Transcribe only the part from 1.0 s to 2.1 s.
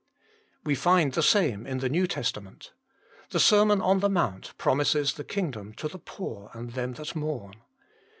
the same in the New